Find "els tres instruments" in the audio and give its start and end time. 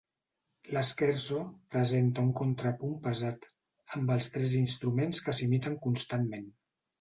4.17-5.23